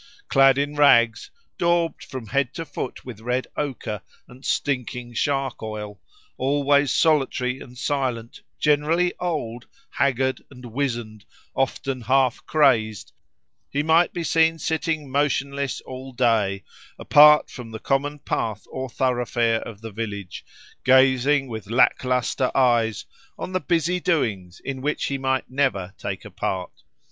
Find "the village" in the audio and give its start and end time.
19.81-20.43